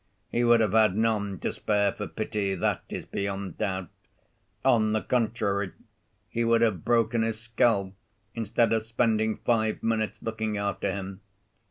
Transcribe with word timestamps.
He 0.31 0.43
would 0.43 0.61
have 0.61 0.71
had 0.71 0.95
none 0.95 1.37
to 1.41 1.53
spare 1.53 1.91
for 1.93 2.07
pity, 2.07 2.55
that 2.55 2.83
is 2.89 3.05
beyond 3.05 3.59
doubt. 3.59 3.89
On 4.65 4.93
the 4.93 5.03
contrary, 5.03 5.73
he 6.27 6.43
would 6.43 6.61
have 6.61 6.83
broken 6.83 7.21
his 7.21 7.39
skull 7.39 7.93
instead 8.33 8.73
of 8.73 8.81
spending 8.81 9.37
five 9.37 9.83
minutes 9.83 10.17
looking 10.23 10.57
after 10.57 10.91
him. 10.91 11.21